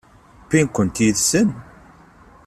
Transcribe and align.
Wwin-kent 0.47 1.01
yid-sen? 1.03 1.49